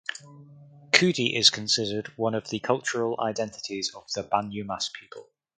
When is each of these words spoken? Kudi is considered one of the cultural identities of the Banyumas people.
Kudi 0.93 1.37
is 1.37 1.51
considered 1.51 2.07
one 2.17 2.33
of 2.33 2.49
the 2.49 2.57
cultural 2.57 3.19
identities 3.19 3.93
of 3.93 4.11
the 4.15 4.23
Banyumas 4.23 4.91
people. 4.91 5.27